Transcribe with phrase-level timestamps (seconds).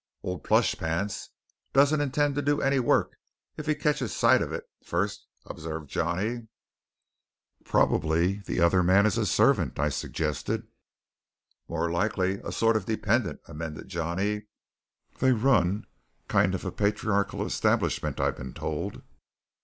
[0.23, 1.29] "Old Plush Pants
[1.73, 3.19] doesn't intend to do any work
[3.55, 6.47] if he catches sight of it first," observed Johnny.
[7.65, 10.65] "Probably the other man is a servant?" I suggested.
[11.67, 14.47] "More likely a sort of dependent," amended Johnny.
[15.19, 15.85] "They run
[16.27, 19.03] a kind of patriarchal establishment, I've been told."